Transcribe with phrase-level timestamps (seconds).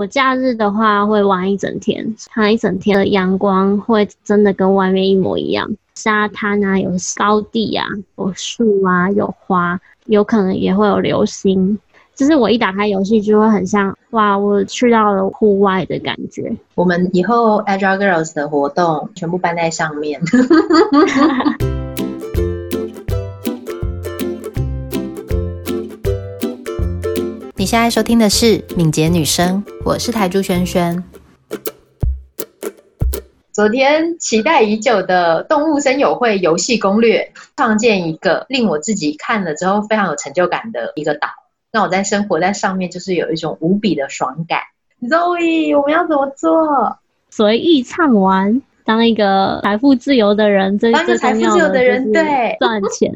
[0.00, 5.70] 我假日的话会玩一整天，它一整天的阳光会真的跟外面一模一样。
[5.94, 11.78] 沙滩啊，有高地啊，有树啊，有花，有可能也会有流星。
[12.14, 16.50] 就是我一打开游戏，就会很像哇，我去到了户外的感觉。
[16.76, 20.18] 我们以后 Agile Girls 的活动全部搬在上面。
[27.60, 31.04] 你现在收听的是敏捷女生，我是台珠萱萱。
[33.52, 41.28] 昨天期待已久的动物森友会游戏攻略，创建一个令我自己看了之后非常有成就感的一个岛，
[41.70, 44.60] 让我在生活在上面就是有一种无比的爽感。
[45.02, 46.96] Zoe，我们要怎么做？
[47.28, 53.12] 随意畅玩，当一个财富自由的人，最当一个财富自由的人，对，赚钱。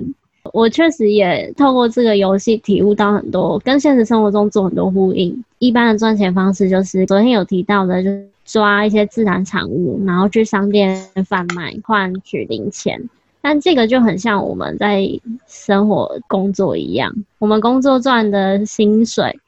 [0.53, 5.43] 我确实也透过这个游戏体悟到很多，跟现实生活中做很多呼应。
[5.59, 13.01] 一般的赚钱方式就是昨天有提到的，就是抓一些自然产物，然后去商店贩卖换取零钱。
[13.41, 15.03] 但这个就很像我们在
[15.47, 19.39] 生活工作一样，我们工作赚的薪水，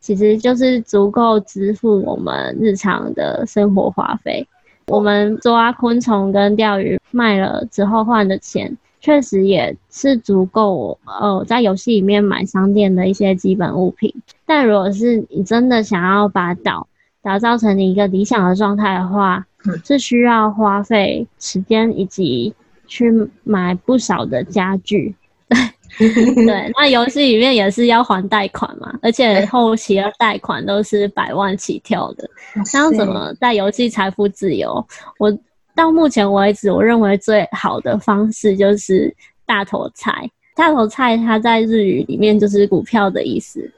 [0.00, 4.46] 其实就是足够支付我们日常的生活花费。
[4.88, 8.76] 我们抓昆虫跟钓鱼卖了之后换的钱。
[9.04, 14.14] 确实也是足够，呃，在游戏里面买商店的一些基本物品。
[14.46, 16.86] 但如果是你真的想要把岛
[17.20, 19.44] 打造成你一个理想的状态的话，
[19.84, 22.54] 是需要花费时间以及
[22.86, 25.12] 去买不少的家具。
[25.48, 26.08] 对，
[26.46, 32.30] 对，那游戏里面也是要还贷款嘛，而且后期的贷款都是百万起跳的。
[32.72, 34.86] 那要怎么在游戏财富自由？
[35.18, 35.36] 我。
[35.74, 39.14] 到目前为止，我认为最好的方式就是
[39.46, 40.30] 大头菜。
[40.54, 43.72] 大头菜它在日语里面就是股票的意思。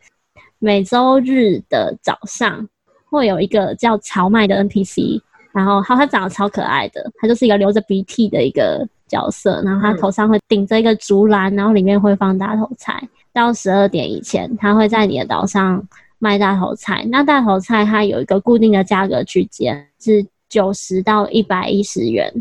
[0.59, 2.69] 每周日的早上
[3.09, 5.21] 会有一个叫荞麦的 NPC，
[5.53, 13.01] 然后它它长得超可爱的，他就是一个流着鼻涕的一个角色，然后他头上会顶着一个竹篮，然后里面会放大头菜。
[13.33, 15.87] 到十二点以前，他会在你的岛上
[16.19, 17.07] 卖大头菜。
[17.09, 20.27] 那大头菜它有一个固定的价格区间是。
[20.55, 22.33] 九十到一百一十元，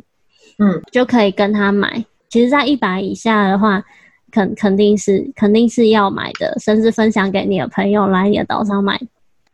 [0.59, 2.05] 嗯，就可以跟他买。
[2.29, 3.83] 其实，在一百以下的话，
[4.29, 9.01] 肯肯定是肯定是要买的，甚至分享给你的朋友来你的岛上买。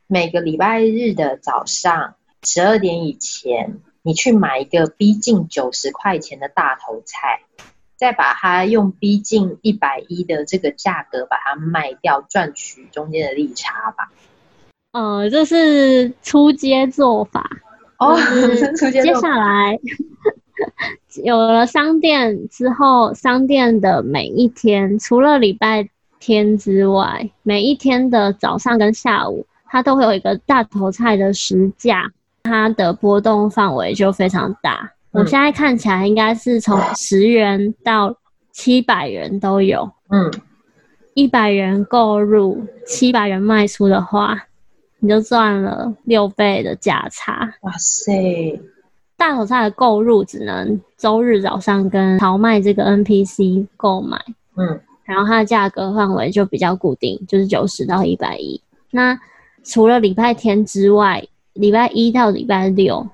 [0.08, 7.40] 每个礼拜日的早上十二点以前，你去买一个逼近九十块钱的大头菜，
[7.96, 14.12] 再把它用逼近一百一的这个价格把它卖掉，赚取中间的利差吧。
[14.92, 17.48] 呃，这是出街做法。
[18.00, 18.16] 哦，
[18.90, 19.78] 接下来
[21.22, 25.88] 有了商店之后，商店的每一天，除了礼拜
[26.18, 32.10] 天之外，每一天的早上跟下午，它都会有一个大头菜的时价，
[32.42, 34.90] 它的波动范围就非常大。
[35.12, 38.16] 嗯、我现在看起来应该是从十元到
[38.50, 39.90] 七百元都有。
[40.08, 40.30] 嗯，
[41.14, 44.46] 一百元购入，七百元卖出的话。
[45.00, 47.52] 你就赚了六倍的价差！
[47.62, 48.60] 哇塞！
[49.16, 54.18] 大头菜的购入只能周日早上跟淘麦这个 NPC 购买，
[54.56, 58.60] 嗯，然后它的价格范围就比较固定，就是九十到一百一。
[58.90, 59.18] 那
[59.62, 61.22] 除了礼拜天之外，
[61.52, 63.06] 礼拜一到礼拜六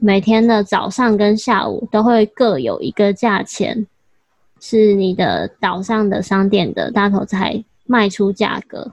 [0.00, 3.86] 每天的早上跟下午都会各有一个价钱，
[4.60, 8.92] 是你的岛上的商店的大头菜卖出价格。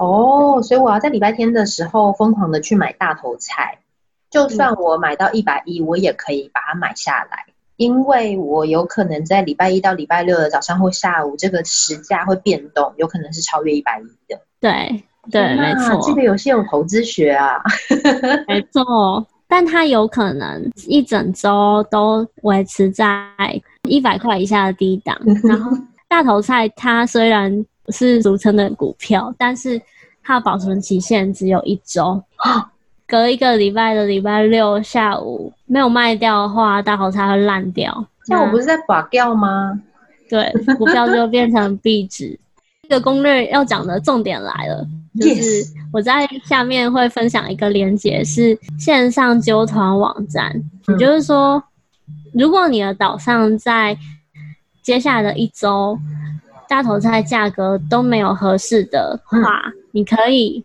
[0.00, 3.78] 哦，所以我要在礼拜天的时候疯狂的去买大头菜，
[4.30, 7.44] 就算我买到一百一，我也可以把它买下来，
[7.76, 14.40] 因为我有可能在礼拜一到礼拜六的早上或下午，这个时价会变动，有可能是超越一百一的。
[14.58, 17.60] 对对，没错，这个游戏有投资学啊，
[18.48, 23.30] 没错，但它有可能一整周都维持在
[23.86, 25.70] 一百块以下的低档， 然后
[26.08, 27.66] 大头菜它虽然。
[27.90, 29.80] 是俗称的股票，但是
[30.22, 32.22] 它的保存期限只有一周，
[33.06, 38.06] 隔一个礼拜的礼拜六下午没有卖掉的话，大头菜会烂掉。
[38.28, 39.80] 那我不是在拔掉吗？
[40.28, 42.38] 对，股票就变成壁纸。
[42.88, 44.86] 这个攻略要讲的重点来了，
[45.20, 50.52] 就是我在下面会分享一个链接，是线上纠团网站。
[50.88, 51.62] 也、嗯、就是说，
[52.32, 53.96] 如果你的岛上在
[54.82, 55.96] 接下来的一周，
[56.70, 60.64] 大头菜价格都没有合适的话，嗯，你可以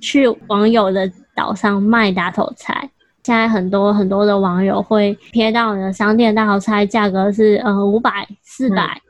[0.00, 2.90] 去网友的岛上卖大头菜。
[3.22, 9.00] 现在很多很多的网友会贴到你的商店，大头菜价格是呃五百、四百，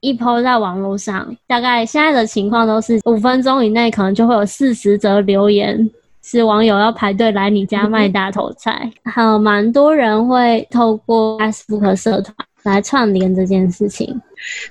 [0.00, 5.88] 一 po 在网络上，大概现在的情况都是五分钟以内，可能就会有四十则留言
[6.24, 12.34] 是网友要排队来你家卖大头菜，嗯、还有蛮多人会透过 Facebook 社团
[12.68, 14.20] 来串联这件事情。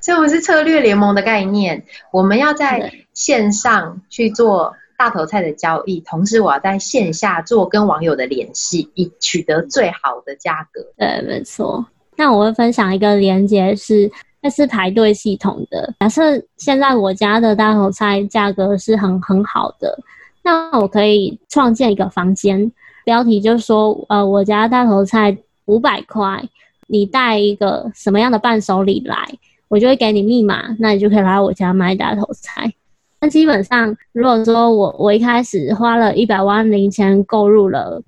[0.02, 10.82] 所以我们是策略联盟的概念，我们要在线上去做大头菜的交易，同时我要在线下做跟网友的联系，以取得最好的价格。
[10.98, 11.86] 对，没错。
[12.16, 14.12] 那我会分享一个连接是。
[14.40, 15.92] 那是排队系统的。
[16.00, 16.22] 假设
[16.58, 19.98] 现在我家的大头菜价格是很很好的，
[20.44, 22.72] 那我可以创建一个房间，
[23.04, 25.36] 标题就是说，呃，我家大头菜
[25.66, 26.48] 五百块，
[26.88, 29.28] 你带一个什么样的伴手礼来，
[29.68, 32.74] 我就会给你密码，那你就可以来我家买大头菜。
[33.22, 38.02] 那基本上，如果说我我一开始花了一百万零钱购入了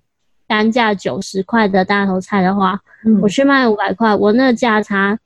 [0.47, 5.19] 单价九十块的大头菜的话，嗯、我去卖五百块，我那个价差。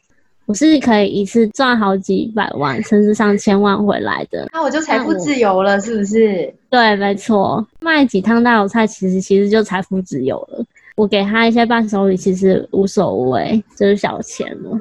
[0.45, 4.45] 我是可以一次赚好几百万，甚至上千万回来的。
[4.51, 6.53] 那我就财富自由了，是不是？
[6.69, 7.65] 对，没错。
[7.79, 10.65] 卖几趟大头菜，其实其实就财富自由了。
[10.95, 14.77] 我给他一些伴手礼，其实无所谓，就是小钱了。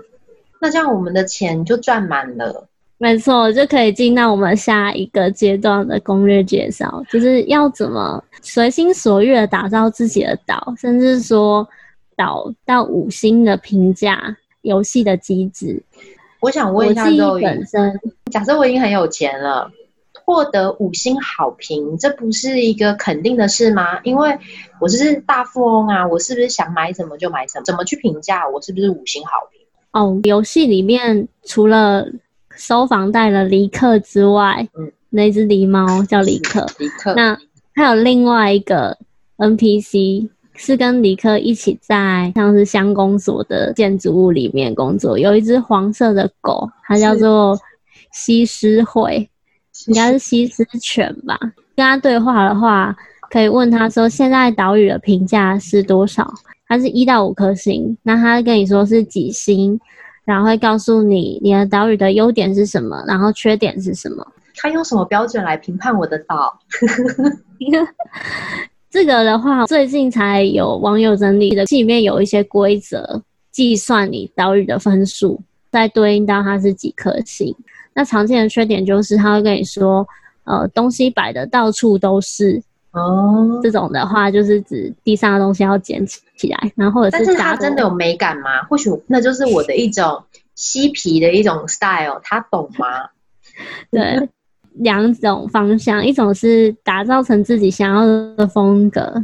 [0.61, 2.69] 那这样我们的钱就赚满了。
[2.99, 11.69] 没错，就可以进到我们下一个阶段的攻略介绍，就是要怎么随心所欲的打造自己的岛，甚至说
[12.17, 14.37] 岛到五星的评价。
[14.63, 15.83] 游戏的机制，
[16.39, 18.01] 我想问一下肉鱼，本身
[18.31, 19.69] 假设我已经很有钱了，
[20.25, 24.01] 获得五星好评，这不是一个肯定的事吗？
[24.03, 24.37] 因为
[24.81, 27.65] 我是大富翁啊，我是不是想买什么就买什么？
[27.65, 29.61] 怎么去评价我是不是五星好评？
[29.93, 32.07] 哦，游戏里面除了
[32.57, 37.39] 收房贷的离克之外，嗯，那只狸猫叫离克， 离克，那
[37.75, 38.99] 还有另外一个
[39.39, 40.29] NPC。
[40.55, 47.59] 是跟李克一起在像是乡公所的建筑物里面工作，有一只黄色的狗，它叫做
[48.13, 49.31] 西施惠，
[49.87, 51.39] 应该是西施犬吧。
[51.75, 52.95] 跟他对话的话，
[53.31, 56.33] 可以问他说现在岛屿的评价是多少？
[56.69, 59.79] 它是一到五颗星，那他跟你说是几星，
[60.25, 64.27] 然后会告诉你你的岛屿的优点是什么，然后缺点是什么。
[64.57, 66.59] 他用什么标准来评判我的岛？
[68.91, 77.55] 这个的话，最近才有网友整理的，里面有一些规则计算你岛屿的分数，再对应到它是几颗星。
[77.95, 80.07] 那常见的缺点就是，他会跟你说，
[80.45, 82.63] 呃，东西摆的到处都是
[82.93, 83.61] 哦。
[83.63, 87.25] 这种的话，就是指地上的东西要捡起来，然后或者是。
[87.25, 88.63] 但是它真的有美感吗？
[88.69, 90.23] 或许那就是我的一种
[90.55, 93.11] 嬉皮的一种 style，他懂吗？
[93.91, 94.29] 对。
[94.77, 98.07] 两种方向，一种是打造成自己想要
[98.37, 99.23] 的风格，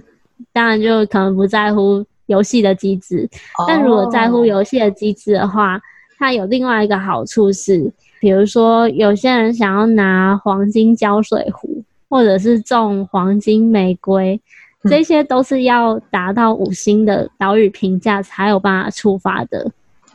[0.52, 3.26] 当然就可能不在乎游戏的机制。
[3.66, 5.80] 但如果在乎游戏的机制的话，
[6.18, 14.40] 它有另外一个好处是，比如说有些人想要拿黄金浇水壶，或者是种黄金玫瑰，
[14.88, 19.70] 这些都是要达到五星的岛屿评价才有办法触发的。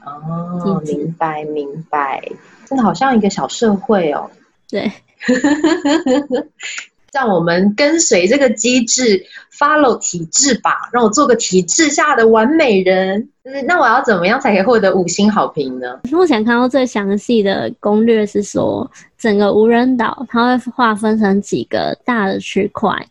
[0.05, 2.21] 哦，明白明白，
[2.65, 4.29] 真的好像一个小社会哦。
[4.67, 4.91] 对。
[7.13, 10.89] 让我们跟随这个机制，follow 体制吧。
[10.91, 13.29] 让我做个体制下的完美人。
[13.67, 15.99] 那我要怎么样才可以获得五星好评呢？
[16.11, 23.05] 目前看到最详细的攻略是说，整个无人岛它会划分成几个大的区块，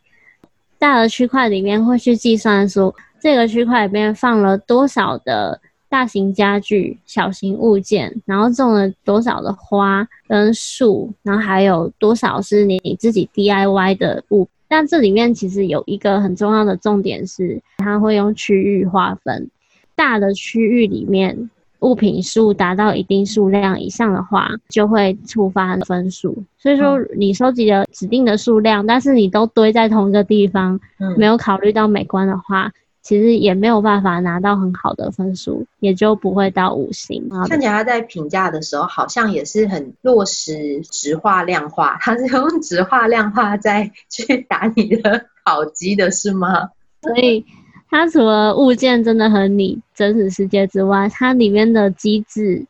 [0.79, 5.61] 大的区块里面会去计算说，这个区块里面放了多少的。
[5.93, 14.49] 大型家具、小型物件，然后种了多少的花跟树，然后还有多少是你自己 DIY 的物。
[14.67, 19.51] 但这里面其实有一个很重要的重点是，它会用区域划分。
[19.95, 26.43] 大的区域里面，物品数达到一定数量以上的话，就会触发分数。
[26.57, 30.81] 所以说，你收集了指定的数量，但是你都堆在同一个地方，
[31.19, 32.73] 没有考虑到美观的话。
[33.03, 37.29] 其实也没有办法拿到很好的分数，也就不会到五星。
[37.49, 46.71] 看起来他在评价的时候，好像也是很落实直化量化，他是用直化量化在 去打你的 考级的是吗？
[47.03, 47.45] 所以，
[47.91, 52.65] 它除了物件真的和你真实世界之外，它里面的机制，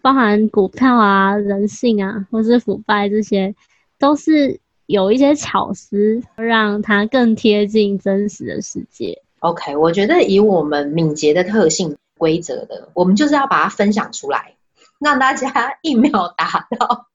[0.00, 3.54] 包含股票啊、人性啊，或是腐败这些，
[3.98, 9.20] 都是有一些巧思，让它更贴近真实的世界。
[9.40, 14.56] OK，我觉得以我们敏捷的特性规则的，我们就是要把它分享出来，
[14.98, 17.06] 让大家 一秒达到，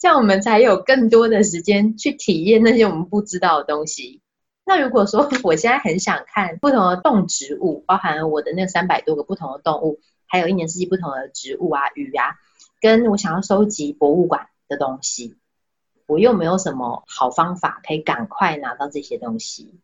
[0.00, 4.20] 这样我们才有更多的时间去体验那些我们不知道的东西。
[4.64, 12.34] 那如果说 我现在很想看不同的动植物，包含我的那三百多个不同的动物，还有一年四季不同的植物啊、鱼啊，
[12.80, 15.36] 跟我想要收集博物馆的东西，
[16.06, 19.78] 我又没有什么好方法可以赶快拿到这些东西。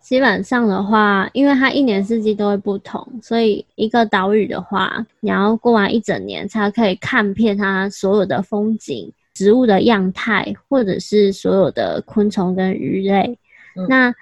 [0.00, 13.38] 基本上的话，因为它一年四季都会不同，所以一个岛屿的话，你要过完一整年才可以看遍它所有的风景、植物的样态，或者是所有的昆虫跟鱼类。
[13.76, 14.12] 嗯、那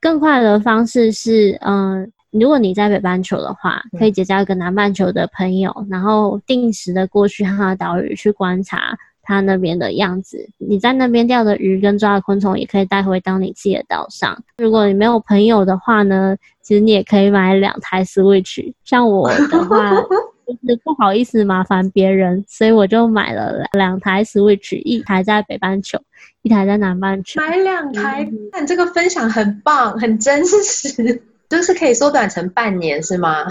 [0.00, 8.96] 更快的方式是，嗯、呃，如果你在北半球的话，可以结交一个南半球的朋友，然后定时的过去他的岛屿去观察。
[9.28, 14.42] 它那边的样子，你在那边钓的鱼跟抓的昆虫也可以带回到你自己的岛上。
[14.56, 18.72] 如果你没有朋友的话呢，其实你也可以买两台 Switch。
[18.84, 19.92] 像我的话，
[20.48, 26.00] 就是不好意思麻烦别人，所以我就买了两台 Switch，一台在北半球，
[26.40, 27.38] 一台在南半球。
[27.38, 31.20] 买两台，那你这个分享很棒，很真实。
[31.50, 33.46] 就是可以缩短成半年是吗？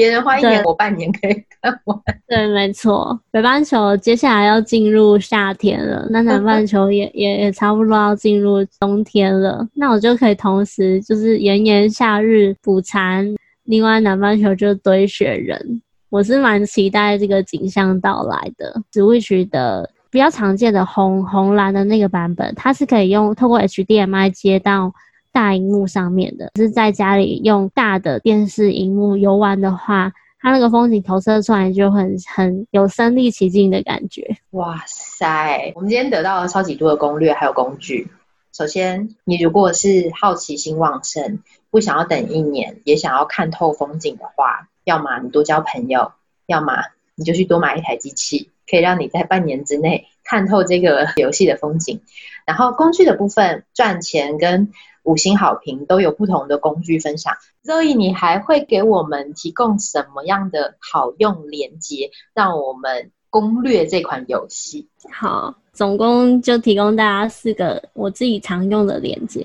[0.00, 1.98] 别人花一年，我半年可以看完。
[2.26, 3.20] 对，没错。
[3.30, 9.68] 北半球接下来要进入夏天了，那南半球也 也也差不多要进入冬天了。
[9.74, 13.26] 那我就可以同时就是炎炎夏日捕蝉，
[13.64, 15.82] 另外南半球就堆雪人。
[16.08, 18.80] 我是蛮期待这个景象到来的。
[18.90, 24.94] Switch 的比较常见的红红蓝的那个版本，它是可以用透过 HDMI 接到。
[25.32, 34.36] 大荧幕上面的，是在家里用大的电视荧幕游玩的话，它那个风景投射出来就很很有身临其境的感觉。
[34.50, 35.72] 哇塞！
[35.74, 38.10] 我们今天得到了超级多的攻略还有工具。
[38.52, 41.38] 首先，你如果是好奇心旺盛，
[41.70, 46.12] 不想要等一年，也想要看透风景的话，要么你多交朋友，
[46.46, 46.72] 要么
[47.14, 52.00] 你就去多买一台机器，可以让你在半年之内看透这个游戏的风景。
[52.44, 54.72] 然后工具的部分，赚钱跟
[55.10, 57.34] 五星好评都有不同的工具分享。
[57.64, 64.88] Zoe，你还会给我们提供什么样的好用连接，让我们攻略这款游戏？
[65.12, 69.44] 好，总共就提供大家四个我自己常用的连接。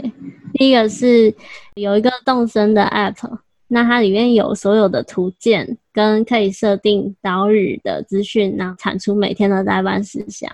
[0.54, 1.34] 第一个是
[1.74, 10.52] 有一个动森的 App，那它里面有所有的图鉴跟可以设定岛屿的资讯，然后产出每天的待办事项。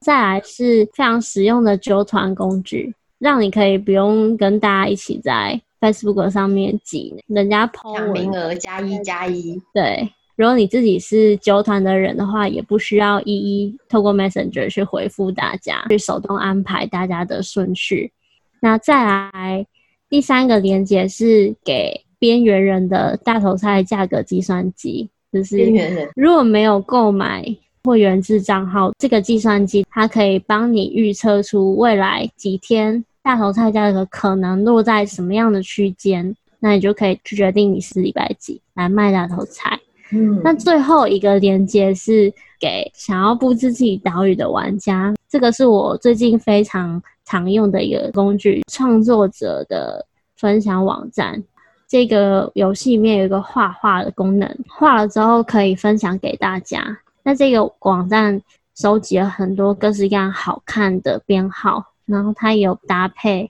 [0.00, 2.94] 再来是非常实用的揪团工具。
[3.18, 9.60] 让你可以不用跟大家一起在 Facebook 上面挤人家 po 名额加一加一。
[9.74, 18.12] 对，如果你自己是九团的人的话，也不需要一一透过 Messenger 去回复大家，去手动安排大家的顺序。
[18.60, 19.66] 那再来
[20.08, 27.44] 第三个连接是给边缘人的大头菜价格计算机，就是边缘人如果没有购买
[27.84, 33.04] 会员制账号，这个计算机它可以帮你预测出未来几天。
[33.28, 39.78] 大头菜价格可能落在什么样的区间，那你就可以去决定你是礼拜几来卖大头菜。
[40.10, 50.02] 嗯，那最后一个连接是给想要布置自己岛屿的玩家，这个是我最近非常常用的一个工具——创作者的
[50.34, 51.44] 分享网站。
[51.86, 56.82] 这个游戏里面有一个画画的功能，画了之后可以分享给大家。
[57.22, 58.40] 那这个网站
[58.74, 61.84] 收集了很多各式各样好看的编号。
[62.08, 63.48] 然后它有搭配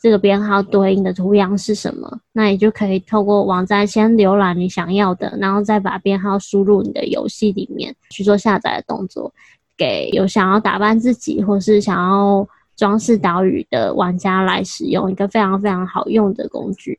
[0.00, 9.32] 这个编号对应的图样是什么，那你就可以透过网站先浏览你想要的，然后再把编号输入你的游戏里面去做下载的动作，
[9.76, 16.98] 给有想要打扮自己或是想要装饰岛屿的玩家来使用，一个非常非常好用的工具。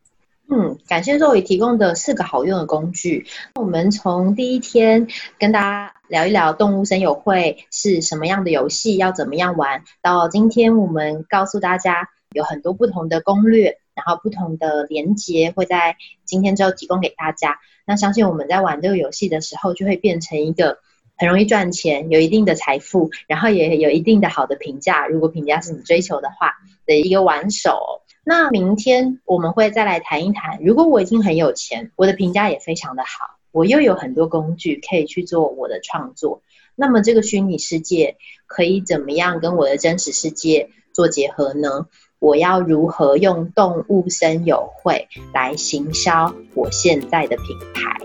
[0.52, 3.26] 嗯，感谢 Zoe 提供的四个好用的工具。
[3.56, 17.60] 我们从第一天跟大家聊一聊动物森友会是什么样的游戏，要怎么样玩，到今天我们告诉大家有很多不同的攻略，然后不同的连接会在今天之后提供给大家。
[17.86, 20.80] 那相信我们在玩这个游戏的时候，就会变成一个
[21.16, 26.54] 很容易赚钱、有一定的财富，然后也有一定的好的评价，如果评价是你追求的话
[26.88, 28.02] 的一个玩手。
[28.24, 36.42] 那明天我们会再来谈一谈，如果我已经很有钱，我的评价也非常的好，我又有很多工具可以去做我的创作，
[36.76, 41.88] 那么这个虚拟世界可以怎么样跟我的真实世界做结合呢？
[42.20, 47.98] 我要如何用动物声友会来行销我现在的品牌？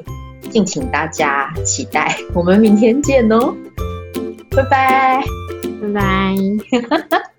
[0.50, 3.56] 敬请大家期待， 我们明天见哦，
[4.50, 5.24] 拜拜，
[5.82, 7.24] 拜拜。